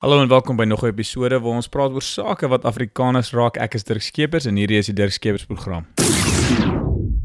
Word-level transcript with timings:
Hallo 0.00 0.22
en 0.22 0.28
welkom 0.28 0.56
by 0.56 0.64
nog 0.64 0.82
'n 0.82 0.86
episode 0.86 1.40
waar 1.40 1.52
ons 1.52 1.68
praat 1.68 1.92
oor 1.92 2.02
sake 2.02 2.48
wat 2.48 2.64
Afrikaners 2.64 3.32
raak. 3.32 3.56
Ek 3.56 3.74
is 3.74 3.84
Dirk 3.84 4.02
Skeepers 4.02 4.46
en 4.46 4.56
hierdie 4.56 4.78
is 4.78 4.86
die 4.86 4.94
Dirk 4.94 5.12
Skeepers 5.12 5.44
program. 5.44 5.86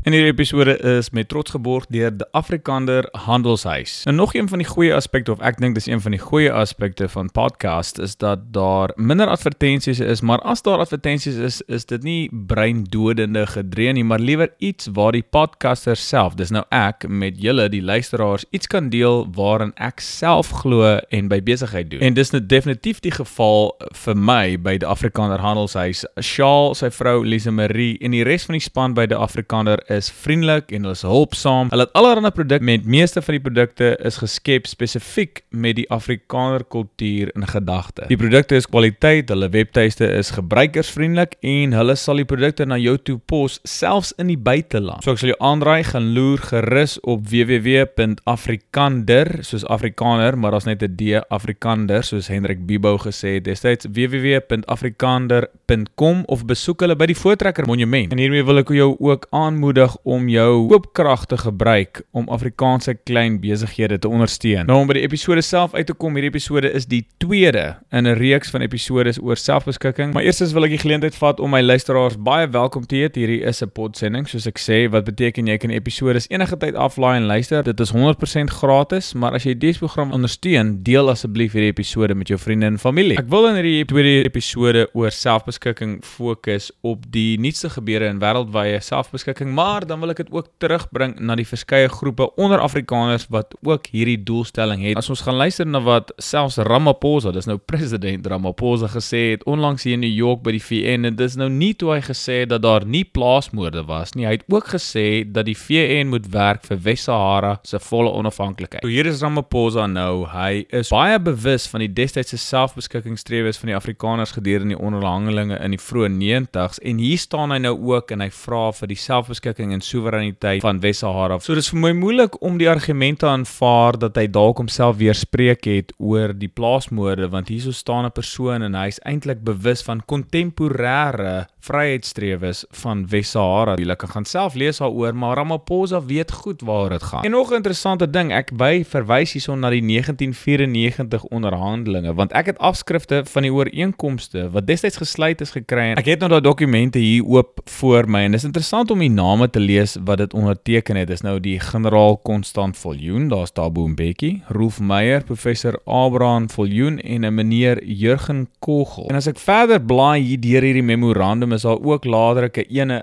En 0.05 0.13
hierdie 0.13 0.29
episode 0.29 0.77
is 0.77 1.07
met 1.09 1.25
trots 1.33 1.49
geborg 1.49 1.87
deur 1.89 2.11
die 2.13 2.25
Afrikaner 2.37 3.07
Handelshuis. 3.25 4.03
En 4.05 4.15
nog 4.15 4.35
een 4.35 4.49
van 4.49 4.61
die 4.61 4.67
goeie 4.67 4.93
aspekte 4.93 5.31
of 5.33 5.39
ek 5.41 5.57
dink 5.57 5.73
dis 5.73 5.87
een 5.89 6.01
van 6.01 6.13
die 6.13 6.19
goeie 6.21 6.51
aspekte 6.53 7.07
van 7.09 7.31
podcast 7.33 7.97
is 7.97 8.13
dat 8.21 8.43
daar 8.53 8.93
minder 9.01 9.25
advertensies 9.33 9.99
is, 9.99 10.21
maar 10.21 10.43
as 10.45 10.61
daar 10.61 10.83
advertensies 10.83 11.39
is, 11.41 11.57
is 11.61 11.89
dit 11.89 12.05
nie 12.05 12.29
breindodende 12.29 13.47
gedreë 13.49 13.95
nie, 13.97 14.03
maar 14.05 14.21
liewer 14.21 14.51
iets 14.61 14.91
waar 14.93 15.17
die 15.17 15.23
podcaster 15.25 15.97
self, 15.97 16.37
dis 16.37 16.53
nou 16.53 16.61
ek 16.69 17.07
met 17.09 17.41
julle 17.41 17.65
die 17.73 17.81
luisteraars 17.81 18.45
iets 18.53 18.69
kan 18.69 18.91
deel 18.93 19.25
waarin 19.33 19.73
ek 19.81 20.05
self 20.05 20.53
glo 20.61 20.99
en 21.09 21.33
by 21.33 21.41
besigheid 21.41 21.89
doen. 21.89 22.05
En 22.05 22.13
dis 22.13 22.29
net 22.29 22.45
definitief 22.53 23.01
die 23.01 23.15
geval 23.17 23.73
vir 24.05 24.21
my 24.21 24.53
by 24.61 24.77
die 24.85 24.91
Afrikaner 24.93 25.41
Handelshuis. 25.41 26.05
Shaal, 26.21 26.75
sy 26.77 26.93
vrou 26.93 27.23
Lise 27.25 27.49
Marie 27.49 27.97
en 28.05 28.13
die 28.13 28.23
res 28.23 28.45
van 28.45 28.59
die 28.61 28.65
span 28.69 28.93
by 28.93 29.09
die 29.09 29.17
Afrikaner 29.17 29.81
is 29.95 30.11
vriendelik 30.11 30.71
en 30.71 30.81
hulle 30.85 30.97
is 30.97 31.05
hulpsaam. 31.05 31.69
Hulle 31.73 31.87
het 31.87 31.95
allerlei 31.97 32.31
produkte 32.31 32.65
met 32.65 32.85
meeste 32.85 33.21
van 33.21 33.33
die 33.37 33.43
produkte 33.43 33.97
is 34.05 34.17
geskep 34.21 34.67
spesifiek 34.67 35.43
met 35.49 35.75
die 35.79 35.89
Afrikaner 35.93 36.63
kultuur 36.63 37.31
in 37.35 37.47
gedagte. 37.47 38.05
Die 38.11 38.17
produkte 38.17 38.55
is 38.55 38.69
kwaliteit, 38.69 39.29
hulle 39.29 39.49
webtuiste 39.53 40.07
is 40.17 40.31
gebruikersvriendelik 40.35 41.31
en 41.45 41.73
hulle 41.77 41.95
sal 41.99 42.15
die 42.21 42.29
produkte 42.29 42.65
na 42.67 42.77
jou 42.81 42.97
toe 42.97 43.17
pos 43.29 43.59
selfs 43.67 44.13
in 44.21 44.27
die 44.31 44.39
buiteland. 44.39 45.03
So 45.03 45.11
ek 45.15 45.19
sal 45.21 45.31
jou 45.33 45.41
aanraai 45.43 45.83
gaan 45.87 46.07
loer 46.15 46.39
gerus 46.51 46.93
op 47.03 47.19
www.afrikander 47.31 49.27
soos 49.45 49.65
Afrikaner, 49.71 50.33
maar 50.37 50.51
daar's 50.55 50.69
net 50.69 50.81
'n 50.83 50.95
D 50.95 51.01
Afrikander 51.29 52.03
soos 52.03 52.27
Hendrik 52.27 52.65
Bibo 52.65 52.97
gesê 52.97 53.27
het 53.37 53.45
destyds 53.45 53.85
www.afrikander.com 53.85 56.23
of 56.25 56.45
besoek 56.45 56.79
hulle 56.81 56.95
by 56.95 57.05
die 57.11 57.17
Voortrekker 57.17 57.67
Monument. 57.67 58.11
En 58.11 58.17
hiermee 58.21 58.45
wil 58.45 58.57
ek 58.57 58.69
jou 58.75 58.95
ook 58.99 59.27
aanmoedig 59.29 59.84
nodig 59.85 59.97
om 60.03 60.29
jou 60.29 60.67
koopkrag 60.69 61.25
te 61.25 61.37
gebruik 61.37 62.01
om 62.11 62.27
Afrikaanse 62.29 62.95
klein 63.05 63.39
besighede 63.39 63.99
te 63.99 64.09
ondersteun. 64.09 64.65
Nou 64.65 64.81
om 64.81 64.87
by 64.89 64.97
die 64.99 65.05
episode 65.05 65.41
self 65.45 65.73
uit 65.75 65.85
te 65.87 65.93
kom, 65.93 66.15
hierdie 66.15 66.31
episode 66.31 66.71
is 66.71 66.87
die 66.87 67.05
tweede 67.19 67.77
in 67.91 68.07
'n 68.07 68.17
reeks 68.17 68.49
van 68.49 68.61
episodes 68.61 69.19
oor 69.21 69.35
selfbeskikking. 69.35 70.13
Maar 70.13 70.23
eerstens 70.23 70.53
wil 70.53 70.63
ek 70.63 70.69
die 70.69 70.83
geleentheid 70.83 71.15
vat 71.15 71.39
om 71.39 71.49
my 71.49 71.61
luisteraars 71.61 72.17
baie 72.17 72.47
welkom 72.47 72.85
te 72.85 72.95
heet. 72.95 73.15
Hierdie 73.15 73.43
is 73.43 73.61
'n 73.61 73.71
podsending, 73.71 74.27
soos 74.27 74.47
ek 74.47 74.59
sê, 74.59 74.89
wat 74.89 75.05
beteken 75.05 75.47
jy 75.47 75.57
kan 75.57 75.69
episode 75.69 76.19
enige 76.29 76.57
tyd 76.57 76.75
aflaai 76.75 77.17
en 77.17 77.25
luister. 77.25 77.63
Dit 77.63 77.79
is 77.79 77.91
100% 77.91 78.49
gratis, 78.49 79.13
maar 79.13 79.33
as 79.33 79.43
jy 79.43 79.53
die 79.57 79.77
program 79.77 80.11
ondersteun, 80.11 80.83
deel 80.83 81.09
asseblief 81.09 81.53
hierdie 81.53 81.71
episode 81.71 82.15
met 82.15 82.27
jou 82.27 82.39
vriende 82.39 82.65
en 82.65 82.79
familie. 82.79 83.17
Ek 83.17 83.29
wil 83.29 83.47
in 83.47 83.55
hierdie 83.55 83.85
tweede 83.85 84.25
episode 84.25 84.89
oor 84.93 85.11
selfbeskikking 85.11 86.03
fokus 86.03 86.71
op 86.81 87.03
die 87.11 87.37
nuutste 87.37 87.69
gebeure 87.69 88.05
in 88.05 88.19
wêreldwye 88.19 88.79
selfbeskikking, 88.79 89.53
maar 89.53 89.74
maar 89.75 89.87
dan 89.87 89.99
wil 89.99 90.13
ek 90.13 90.21
dit 90.23 90.31
ook 90.31 90.47
terugbring 90.63 91.17
na 91.19 91.35
die 91.35 91.47
verskeie 91.47 91.89
groepe 91.91 92.29
onder 92.39 92.61
Afrikaners 92.63 93.25
wat 93.33 93.55
ook 93.65 93.89
hierdie 93.91 94.17
doelstelling 94.23 94.83
het. 94.85 94.99
As 94.99 95.09
ons 95.11 95.23
gaan 95.25 95.35
luister 95.35 95.67
na 95.67 95.81
wat 95.83 96.13
selfs 96.23 96.55
Ramaphosa, 96.63 97.33
dis 97.35 97.49
nou 97.49 97.57
president 97.59 98.27
Ramaphosa 98.31 98.87
gesê 98.93 99.33
het 99.33 99.43
onlangs 99.51 99.83
hier 99.83 99.97
in 99.97 100.03
New 100.05 100.13
York 100.13 100.45
by 100.45 100.53
die 100.55 100.63
VN 100.63 101.09
en 101.09 101.17
dis 101.19 101.35
nou 101.35 101.49
nie 101.51 101.73
toe 101.75 101.91
hy 101.91 101.99
gesê 102.05 102.41
het 102.43 102.53
dat 102.53 102.63
daar 102.63 102.85
nie 102.87 103.03
plaasmoorde 103.03 103.83
was 103.89 104.15
nie. 104.15 104.27
Hy 104.29 104.37
het 104.37 104.45
ook 104.47 104.71
gesê 104.77 105.25
dat 105.27 105.49
die 105.49 105.57
VN 105.59 106.13
moet 106.13 106.29
werk 106.31 106.63
vir 106.69 106.79
Wes-Sahara 106.87 107.57
se 107.67 107.81
volle 107.89 108.13
onafhanklikheid. 108.15 108.85
So 108.85 108.93
hier 108.93 109.11
is 109.11 109.19
Ramaphosa 109.25 109.89
nou. 109.91 110.23
Hy 110.31 110.63
is 110.71 110.93
baie 110.95 111.19
bewus 111.19 111.67
van 111.71 111.83
die 111.83 111.91
destydse 111.91 112.39
selfbeskikkingstrewes 112.39 113.59
van 113.59 113.73
die 113.73 113.77
Afrikaners 113.81 114.37
gedurende 114.37 114.75
die 114.75 114.81
onderhandelinge 114.81 115.59
in 115.59 115.75
die 115.75 115.81
vroeë 115.81 116.13
90s 116.15 116.79
en 116.83 116.99
hier 117.03 117.19
staan 117.19 117.51
hy 117.51 117.59
nou 117.63 117.75
ook 117.91 118.11
en 118.15 118.23
hy 118.23 118.31
vra 118.33 118.63
vir 118.79 118.91
die 118.91 118.99
selfbeskikking 118.99 119.64
bevolking 119.65 119.73
en 119.73 119.81
soewereiniteit 119.81 120.61
van 120.61 120.79
Wes-Sahara. 120.79 121.39
So 121.39 121.55
dis 121.55 121.69
vir 121.71 121.79
my 121.79 121.91
moeilik 121.93 122.41
om 122.41 122.57
die 122.57 122.69
argumente 122.69 123.27
aanvaar 123.27 123.97
dat 123.99 124.17
hy 124.17 124.27
dalk 124.27 124.57
homself 124.57 124.97
weerspreek 124.97 125.65
het 125.65 125.93
oor 125.97 126.33
die 126.33 126.49
plaasmoorde 126.49 127.29
want 127.29 127.49
hierso 127.49 127.71
staan 127.71 128.05
'n 128.05 128.11
persoon 128.11 128.61
en 128.61 128.75
hy's 128.75 128.99
eintlik 129.03 129.43
bewus 129.43 129.83
van 129.83 130.01
kontemporêre 130.05 131.47
vryheidstrewes 131.65 132.65
van 132.81 133.05
Wes-Sahara. 133.09 133.75
Jy 133.81 133.95
kan 133.95 134.09
gaan 134.09 134.25
self 134.25 134.53
lees 134.53 134.81
daaroor, 134.83 135.15
maar 135.15 135.37
Ramaphosa 135.37 136.01
weet 136.05 136.31
goed 136.31 136.61
waar 136.61 136.89
dit 136.89 137.03
gaan. 137.03 137.23
En 137.23 137.31
nog 137.31 137.51
'n 137.51 137.61
interessante 137.61 138.09
ding, 138.09 138.31
ek 138.31 138.51
by 138.57 138.83
verwys 138.83 139.33
hierson 139.33 139.59
na 139.59 139.69
die 139.69 139.81
1994 139.81 141.23
onderhandelinge 141.23 142.13
want 142.13 142.31
ek 142.31 142.45
het 142.45 142.57
afskrifte 142.57 143.23
van 143.25 143.41
die 143.41 143.53
ooreenkomste 143.53 144.49
wat 144.49 144.67
destyds 144.67 144.97
gesluit 144.97 145.41
is 145.41 145.51
gekry 145.51 145.93
ek 145.95 146.05
het 146.05 146.19
nou 146.19 146.29
daai 146.29 146.41
dokumente 146.41 146.99
hier 146.99 147.25
oop 147.25 147.61
voor 147.77 148.07
my 148.09 148.25
en 148.25 148.31
dit 148.31 148.39
is 148.39 148.47
interessant 148.47 148.91
om 148.91 148.99
die 148.99 149.11
name 149.11 149.49
te 149.49 149.59
lees 149.59 149.95
wat 150.05 150.17
dit 150.17 150.33
onderteken 150.33 150.99
het. 150.99 151.07
Dis 151.07 151.23
nou 151.25 151.37
die 151.39 151.57
generaal 151.59 152.19
Constant 152.27 152.77
Viljoen, 152.77 153.27
daar's 153.31 153.53
Tabo 153.55 153.87
Mbeki, 153.87 154.31
Rolf 154.53 154.79
Meyer, 154.79 155.23
professor 155.23 155.79
Abraham 155.85 156.49
Viljoen 156.49 156.99
en 156.99 157.25
'n 157.25 157.33
meneer 157.33 157.83
Jurgen 157.83 158.47
Kogel. 158.59 159.07
En 159.09 159.15
as 159.15 159.27
ek 159.27 159.39
verder 159.39 159.81
blaai 159.81 160.21
hier 160.21 160.39
deur 160.39 160.61
hierdie 160.61 160.83
memorandum 160.83 161.51
is 161.55 161.63
daar 161.65 161.81
ook 161.81 162.05
laterike 162.05 162.65
ene 162.67 163.01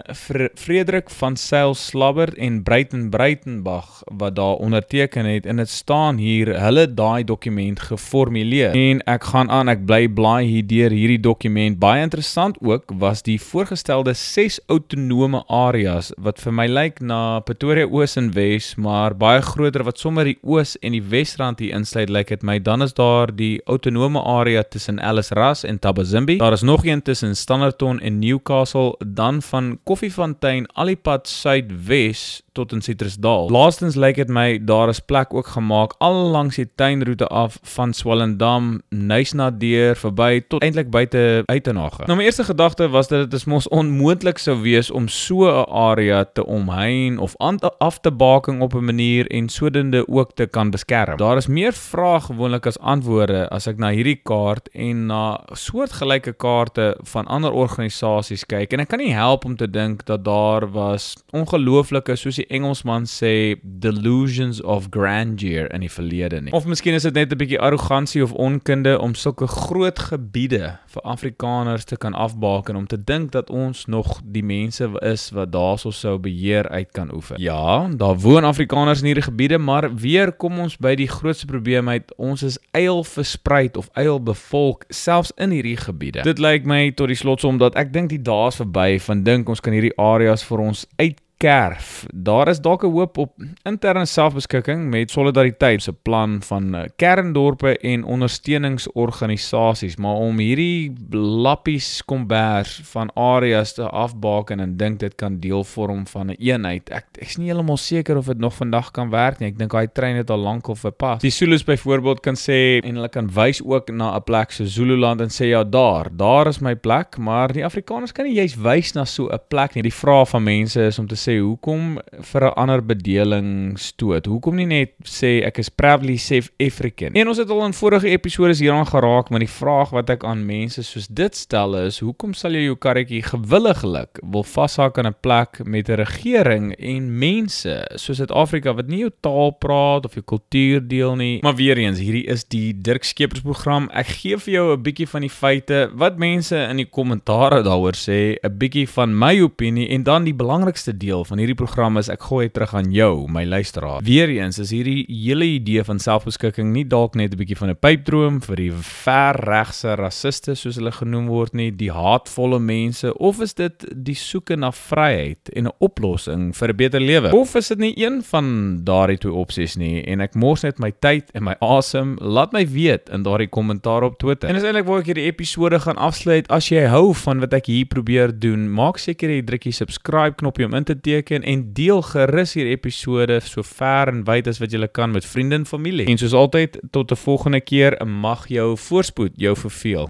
Frederik 0.55 1.11
van 1.11 1.37
Sail 1.37 1.75
Slabbert 1.75 2.35
en 2.35 2.63
Breiten 2.63 3.11
Breitenbach 3.11 4.03
wat 4.13 4.37
daar 4.37 4.55
onderteken 4.55 5.25
het 5.25 5.47
en 5.47 5.57
dit 5.57 5.69
staan 5.69 6.17
hier 6.17 6.53
hulle 6.61 6.87
daai 6.95 7.25
dokument 7.25 7.81
geformuleer. 7.81 8.77
En 8.77 9.01
ek 9.09 9.25
gaan 9.33 9.51
aan, 9.51 9.69
ek 9.73 9.85
bly 9.87 10.07
blaai 10.09 10.45
hier 10.47 10.67
deur 10.67 10.95
hierdie 10.95 11.21
dokument. 11.21 11.79
Baie 11.79 12.03
interessant 12.03 12.59
ook 12.61 12.93
was 13.01 13.25
die 13.27 13.39
voorgestelde 13.41 14.15
6 14.15 14.61
autonome 14.67 15.43
areas 15.49 16.13
wat 16.19 16.41
vir 16.43 16.57
my 16.61 16.69
lyk 16.69 17.01
na 17.01 17.41
Pretoria 17.41 17.89
Oos 17.89 18.17
en 18.21 18.33
Wes, 18.37 18.75
maar 18.77 19.17
baie 19.17 19.43
groter 19.43 19.84
wat 19.87 19.99
sommer 19.99 20.29
die 20.29 20.39
Oos 20.43 20.77
en 20.81 20.97
die 20.97 21.03
Wesrand 21.03 21.63
hier 21.63 21.75
insluit 21.77 22.13
lyk 22.13 22.33
dit 22.34 22.45
my. 22.47 22.59
Dan 22.63 22.84
is 22.84 22.95
daar 22.95 23.33
die 23.34 23.61
autonome 23.67 24.21
area 24.21 24.63
tussen 24.63 25.01
Alice 25.01 25.34
Ras 25.34 25.65
en 25.65 25.79
Tabazimbi. 25.79 26.37
Daar 26.39 26.53
is 26.53 26.63
nog 26.63 26.84
een 26.84 27.03
tussen 27.03 27.37
Standerton 27.37 28.01
en 28.01 28.19
Newcastle, 28.42 28.97
dan 29.06 29.42
van 29.42 29.78
Koffiefontein 29.84 30.66
al 30.75 30.86
die 30.86 30.97
pad 30.97 31.28
suidwes 31.28 32.42
tot 32.53 32.72
in 32.72 32.82
Citrusdal. 32.82 33.48
Laastens 33.50 33.97
lyk 33.97 34.19
dit 34.20 34.28
my 34.28 34.58
daar 34.64 34.91
is 34.92 35.00
plek 35.00 35.32
ook 35.34 35.47
gemaak 35.54 35.94
al 36.04 36.14
langs 36.34 36.58
die 36.60 36.69
tuinroete 36.76 37.26
af 37.26 37.58
van 37.75 37.92
Swellendam, 37.92 38.80
Nuisnadeur 38.91 39.97
verby 39.97 40.42
tot 40.48 40.62
eintlik 40.62 40.91
buite 40.92 41.42
Uitenhage. 41.47 42.04
Nou 42.06 42.19
my 42.19 42.26
eerste 42.26 42.44
gedagte 42.44 42.88
was 42.92 43.08
dat 43.08 43.30
dit 43.30 43.47
mos 43.47 43.69
onmoontlik 43.69 44.38
sou 44.38 44.59
wees 44.60 44.91
om 44.91 45.09
so 45.09 45.48
'n 45.48 45.64
area 45.69 46.24
te 46.24 46.47
omheind 46.47 47.19
of 47.19 47.34
aan 47.36 47.59
te 47.59 47.70
af 47.78 48.00
te 48.00 48.10
baking 48.10 48.60
op 48.62 48.74
'n 48.74 48.84
manier 48.84 49.26
en 49.26 49.48
sodoende 49.48 50.09
ook 50.09 50.32
te 50.34 50.47
kan 50.47 50.70
beskerm. 50.70 51.16
Daar 51.16 51.36
is 51.36 51.47
meer 51.47 51.72
vrae 51.72 52.20
gewoonlik 52.20 52.66
as 52.66 52.78
antwoorde 52.78 53.48
as 53.48 53.66
ek 53.66 53.78
na 53.78 53.91
hierdie 53.91 54.20
kaart 54.22 54.69
en 54.72 55.06
na 55.06 55.41
soortgelyke 55.53 56.32
kaarte 56.32 56.97
van 57.03 57.26
ander 57.26 57.53
organisasies 57.53 58.31
kyk 58.48 58.72
en 58.72 58.81
ek 58.81 58.88
kan 58.88 58.98
nie 58.98 59.12
help 59.12 59.44
om 59.44 59.56
te 59.56 59.69
dink 59.70 60.06
dat 60.09 60.25
daar 60.25 60.65
was 60.72 61.12
ongelooflike 61.37 62.16
soos 62.16 62.41
die 62.41 62.47
Engelsman 62.48 63.04
sê 63.04 63.60
delusions 63.62 64.62
of 64.62 64.88
grandeur 64.91 65.69
in 65.75 65.84
die 65.84 65.93
verlede 65.93 66.41
nie. 66.41 66.53
Of 66.53 66.66
miskien 66.66 66.94
is 66.94 67.03
dit 67.03 67.15
net 67.15 67.32
'n 67.32 67.38
bietjie 67.38 67.60
arrogansie 67.60 68.22
of 68.22 68.32
onkunde 68.32 68.98
om 68.98 69.15
sulke 69.15 69.47
groot 69.47 69.98
gebiede 69.98 70.78
vir 70.87 71.03
Afrikaners 71.03 71.84
te 71.84 71.97
kan 71.97 72.15
afbaken 72.15 72.76
om 72.76 72.87
te 72.87 73.04
dink 73.04 73.32
dat 73.32 73.50
ons 73.50 73.87
nog 73.87 74.21
die 74.25 74.44
mense 74.44 74.88
is 75.00 75.31
wat 75.31 75.53
daarso 75.53 75.91
sou 75.91 76.19
beheer 76.19 76.69
uit 76.69 76.91
kan 76.92 77.15
oefen. 77.15 77.37
Ja, 77.41 77.88
daar 77.88 78.19
woon 78.19 78.44
Afrikaners 78.44 79.00
in 79.00 79.06
hierdie 79.06 79.28
gebiede, 79.28 79.59
maar 79.59 79.94
weer 79.94 80.32
kom 80.32 80.59
ons 80.59 80.76
by 80.76 80.94
die 80.94 81.09
grootste 81.09 81.47
probleem 81.47 81.88
uit 81.88 82.12
ons 82.16 82.42
is 82.42 82.59
eil 82.71 83.04
verspreid 83.04 83.76
of 83.76 83.88
eil 83.98 84.21
bevolk 84.22 84.84
selfs 84.88 85.32
in 85.37 85.50
hierdie 85.50 85.77
gebiede. 85.77 86.22
Dit 86.22 86.39
lyk 86.39 86.66
my 86.68 86.91
tot 86.97 87.10
die 87.12 87.18
slotsom 87.18 87.59
dat 87.59 87.77
ek 87.80 87.92
dink 87.92 88.11
die 88.12 88.22
dae 88.22 88.48
is 88.53 88.60
verby 88.60 88.88
van 89.06 89.24
dink 89.26 89.48
ons 89.48 89.62
kan 89.64 89.74
hierdie 89.76 89.94
areas 90.00 90.44
vir 90.48 90.64
ons 90.68 90.84
uit 91.00 91.22
kerf. 91.42 92.06
Daar 92.15 92.48
is 92.48 92.60
dalk 92.60 92.84
'n 92.84 92.91
hoop 92.91 93.18
op 93.18 93.33
interne 93.62 94.06
selfbeskikking 94.06 94.91
met 94.91 95.10
solidariteit 95.10 95.83
se 95.83 95.92
plan 95.92 96.42
van 96.42 96.74
eh, 96.74 96.89
kerndorpe 96.97 97.78
en 97.78 98.04
ondersteuningsorganisasies, 98.04 99.97
maar 99.97 100.15
om 100.15 100.39
hierdie 100.39 100.92
lappies 101.10 102.04
kombers 102.04 102.80
van 102.84 103.10
areas 103.15 103.74
te 103.74 103.89
afbaken 103.89 104.60
en 104.60 104.77
dink 104.77 104.98
dit 104.98 105.15
kan 105.15 105.41
deel 105.41 105.65
vorm 105.65 106.06
van 106.06 106.27
'n 106.27 106.30
een 106.30 106.36
eenheid. 106.39 106.91
Ek 106.91 107.04
ek's 107.18 107.36
nie 107.36 107.47
heeltemal 107.47 107.77
seker 107.77 108.16
of 108.16 108.27
dit 108.27 108.38
nog 108.38 108.54
vandag 108.54 108.91
kan 108.91 109.10
werk 109.10 109.38
nie. 109.38 109.48
Ek 109.48 109.59
dink 109.59 109.71
daai 109.71 109.88
trein 109.92 110.16
het 110.16 110.30
al 110.30 110.38
lank 110.38 110.68
al 110.68 110.74
verpas. 110.74 111.21
Die 111.21 111.30
Zulus 111.30 111.65
byvoorbeeld 111.65 112.21
kan 112.21 112.34
sê 112.34 112.78
en 112.84 112.95
hulle 112.95 113.09
kan 113.09 113.30
wys 113.34 113.62
ook 113.65 113.91
na 113.91 114.16
'n 114.16 114.22
plek 114.22 114.50
so 114.50 114.65
Zululand 114.65 115.21
en 115.21 115.28
sê 115.28 115.45
ja, 115.45 115.65
daar, 115.65 116.09
daar 116.16 116.47
is 116.47 116.59
my 116.59 116.77
plek, 116.77 117.18
maar 117.18 117.53
die 117.53 117.65
Afrikaners 117.65 118.12
kan 118.12 118.24
nie 118.24 118.34
juist 118.34 118.62
wys 118.62 118.92
na 118.92 119.04
so 119.04 119.28
'n 119.28 119.41
plek 119.48 119.74
nie. 119.74 119.83
Die 119.83 119.95
vraag 119.95 120.28
van 120.28 120.42
mense 120.42 120.80
is 120.86 120.98
om 120.98 121.06
te 121.06 121.16
sê 121.16 121.32
sê 121.33 121.41
hoekom 121.41 121.99
vir 122.33 122.45
'n 122.45 122.55
ander 122.57 122.83
bedeling 122.83 123.79
stoot? 123.79 124.27
Hoekom 124.27 124.57
nie 124.57 124.67
net 124.67 124.93
sê 125.05 125.45
ek 125.45 125.59
is 125.59 125.69
proudly 125.69 126.17
South 126.17 126.51
African? 126.61 127.15
En 127.15 127.29
ons 127.29 127.39
het 127.39 127.51
al 127.51 127.65
in 127.65 127.73
vorige 127.73 128.09
episode 128.09 128.57
hieraan 128.57 128.87
geraak, 128.87 129.31
maar 129.31 129.41
die 129.41 129.49
vraag 129.49 129.91
wat 129.91 130.11
ek 130.11 130.25
aan 130.25 130.47
mense 130.47 130.83
soos 130.83 131.07
dit 131.09 131.34
stel 131.37 131.77
is, 131.77 132.01
hoekom 132.01 132.34
sal 132.34 132.53
jy 132.53 132.65
jou 132.65 132.77
karretjie 132.77 133.23
gewilliglik 133.23 134.21
wil 134.23 134.43
vashak 134.45 134.99
aan 134.99 135.07
'n 135.07 135.15
plek 135.21 135.65
met 135.65 135.89
'n 135.89 135.97
regering 136.05 136.75
en 136.79 137.19
mense 137.19 137.84
soos 137.97 138.17
Suid-Afrika 138.17 138.75
wat 138.75 138.89
nie 138.89 138.99
jou 138.99 139.11
taal 139.21 139.51
praat 139.53 140.05
of 140.05 140.15
jou 140.15 140.23
kultuur 140.25 140.89
deel 140.89 141.17
nie? 141.17 141.43
Maar 141.43 141.57
weer 141.57 141.79
eens, 141.79 141.99
hierdie 141.99 142.27
is 142.27 142.45
die 142.45 142.75
Dirk 142.75 143.05
Skeepers 143.05 143.41
program. 143.41 143.89
Ek 143.93 144.07
gee 144.07 144.37
vir 144.37 144.53
jou 144.53 144.77
'n 144.77 144.83
bietjie 144.83 145.09
van 145.09 145.21
die 145.21 145.31
feite, 145.31 145.91
wat 145.95 146.19
mense 146.19 146.57
in 146.57 146.77
die 146.77 146.91
kommentare 146.91 147.63
daaroor 147.63 147.95
sê, 147.95 148.37
'n 148.43 148.59
bietjie 148.59 148.89
van 148.89 149.19
my 149.19 149.41
opinie 149.41 149.89
en 149.89 150.03
dan 150.03 150.25
die 150.25 150.34
belangrikste 150.34 150.97
deel 150.97 151.22
van 151.24 151.39
hierdie 151.39 151.57
program 151.59 151.98
is 152.01 152.09
ek 152.13 152.22
gooi 152.28 152.48
terug 152.48 152.74
aan 152.74 152.92
jou, 152.92 153.27
my 153.28 153.45
luisteraar. 153.45 154.03
Weereens 154.07 154.59
is 154.59 154.71
hierdie 154.74 155.04
hele 155.09 155.47
idee 155.59 155.84
van 155.84 155.98
selfbeskikking 156.03 156.72
nie 156.72 156.84
dalk 156.84 157.15
net 157.15 157.33
'n 157.33 157.39
bietjie 157.39 157.57
van 157.57 157.71
'n 157.71 157.77
pypdroom 157.80 158.41
vir 158.41 158.57
die 158.57 158.71
verregse 158.72 159.97
rassiste 159.97 160.54
soos 160.54 160.77
hulle 160.77 160.92
genoem 160.92 161.27
word 161.28 161.54
nie, 161.54 161.71
die 161.71 161.91
haatvolle 161.91 162.59
mense 162.59 163.13
of 163.19 163.41
is 163.41 163.54
dit 163.54 163.86
die 163.92 164.15
soeke 164.15 164.57
na 164.57 164.71
vryheid 164.71 165.48
en 165.57 165.66
'n 165.66 165.77
oplossing 165.80 166.53
vir 166.54 166.69
'n 166.69 166.77
beter 166.77 167.01
lewe? 167.01 167.33
Of 167.33 167.54
is 167.54 167.69
dit 167.69 167.78
nie 167.78 167.95
een 167.97 168.22
van 168.22 168.84
daardie 168.84 169.19
twee 169.19 169.33
opsies 169.33 169.77
nie 169.77 170.03
en 170.04 170.21
ek 170.21 170.34
mors 170.34 170.63
net 170.63 170.78
my 170.78 170.92
tyd 171.01 171.30
en 171.34 171.45
my 171.45 171.54
asem? 171.60 172.16
Laat 172.21 172.53
my 172.53 172.66
weet 172.66 173.09
in 173.09 173.22
daardie 173.22 173.48
kommentaar 173.48 174.03
op 174.03 174.19
Twitter. 174.19 174.48
En 174.48 174.54
dis 174.54 174.65
eintlik 174.65 174.86
waar 174.86 175.01
ek 175.01 175.07
hierdie 175.07 175.28
episode 175.30 175.80
gaan 175.80 175.97
afsluit. 175.97 176.48
As 176.48 176.69
jy 176.69 176.86
hou 176.86 177.15
van 177.15 177.41
wat 177.41 177.53
ek 177.53 177.66
hier 177.66 177.86
probeer 177.86 178.33
doen, 178.39 178.69
maak 178.72 178.98
seker 178.98 179.30
jy 179.30 179.42
druk 179.42 179.63
die 179.63 179.72
subscribe 179.72 180.36
knoppie 180.36 180.66
om 180.66 180.74
in 180.74 180.84
te 180.84 180.97
teken 181.03 181.43
en 181.43 181.66
deel 181.77 182.03
gerus 182.03 182.54
hierdie 182.57 182.77
episode 182.77 183.41
so 183.45 183.63
ver 183.66 184.13
en 184.13 184.25
wyd 184.28 184.49
as 184.51 184.60
wat 184.63 184.72
jy 184.72 184.87
kan 184.95 185.13
met 185.13 185.27
vriende 185.27 185.60
en 185.60 185.66
familie. 185.66 186.07
En 186.07 186.19
soos 186.19 186.33
altyd, 186.33 186.81
tot 186.91 187.13
'n 187.13 187.22
volgende 187.27 187.60
keer, 187.60 187.99
mag 188.07 188.49
jou 188.49 188.77
voorspoed 188.77 189.33
jou 189.37 189.57
verveel. 189.57 190.09